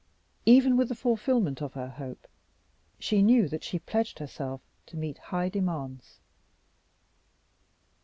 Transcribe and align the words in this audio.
Even 0.47 0.77
with 0.77 0.89
the 0.89 0.95
fulfillment 0.95 1.61
of 1.61 1.73
her 1.75 1.89
hope, 1.89 2.27
she 2.97 3.21
knew 3.21 3.47
that 3.47 3.63
she 3.63 3.77
pledged 3.77 4.17
herself 4.17 4.59
to 4.87 4.97
meet 4.97 5.19
high 5.19 5.47
demands. 5.47 6.17